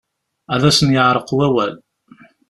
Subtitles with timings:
[0.53, 1.73] Ad asen-yeεreq wawal.